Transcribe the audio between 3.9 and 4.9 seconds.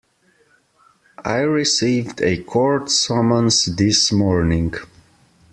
morning.